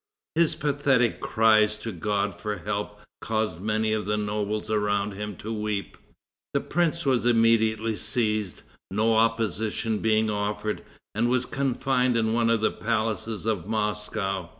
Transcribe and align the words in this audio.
His 0.33 0.55
pathetic 0.55 1.19
cries 1.19 1.77
to 1.77 1.91
God 1.91 2.33
for 2.33 2.57
help 2.57 3.01
caused 3.21 3.61
many 3.61 3.93
of 3.93 4.07
the 4.07 4.17
nobles 4.17 4.67
around 4.71 5.11
him 5.13 5.35
to 5.35 5.53
weep. 5.53 5.95
The 6.55 6.59
prince 6.59 7.05
was 7.05 7.23
immediately 7.27 7.95
seized, 7.95 8.63
no 8.89 9.15
opposition 9.15 9.99
being 9.99 10.27
offered, 10.27 10.83
and 11.13 11.29
was 11.29 11.45
confined 11.45 12.17
in 12.17 12.33
one 12.33 12.49
of 12.49 12.61
the 12.61 12.71
palaces 12.71 13.45
of 13.45 13.67
Moscow. 13.67 14.49